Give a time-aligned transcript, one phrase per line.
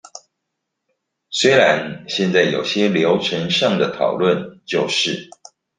[1.29, 5.29] 雖然現在有些流程上的討論就是